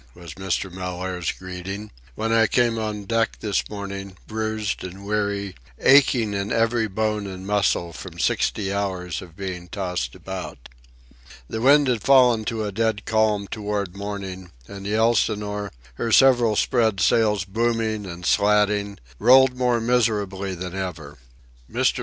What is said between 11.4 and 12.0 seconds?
The wind